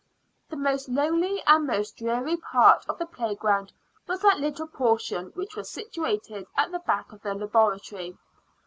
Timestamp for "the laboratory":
7.21-8.17